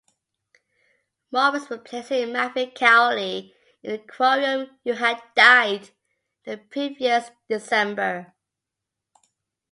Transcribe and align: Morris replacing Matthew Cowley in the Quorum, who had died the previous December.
Morris 1.31 1.69
replacing 1.69 2.31
Matthew 2.33 2.71
Cowley 2.71 3.53
in 3.83 3.91
the 3.91 3.97
Quorum, 3.99 4.71
who 4.83 4.93
had 4.93 5.21
died 5.35 5.91
the 6.43 6.57
previous 6.57 7.29
December. 7.47 8.33